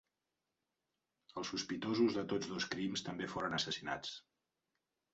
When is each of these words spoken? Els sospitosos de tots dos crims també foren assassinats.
Els 1.41 1.51
sospitosos 1.53 2.17
de 2.21 2.25
tots 2.33 2.51
dos 2.57 2.69
crims 2.75 3.07
també 3.11 3.31
foren 3.37 3.63
assassinats. 3.63 4.21